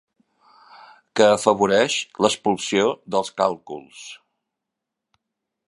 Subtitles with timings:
[1.19, 1.97] Que afavoreix
[2.27, 4.05] l'expulsió dels càlculs.